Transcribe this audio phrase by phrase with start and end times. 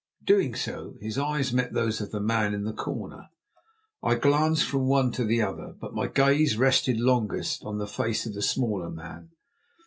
[0.23, 3.29] Doing so, his eyes met those of the man in the corner.
[4.01, 8.25] I glanced from one to the other, but my gaze rested longest on the face
[8.25, 9.29] of the smaller man.